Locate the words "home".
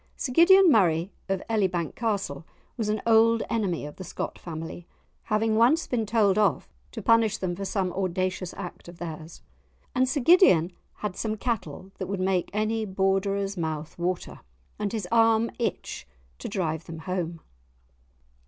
17.05-17.39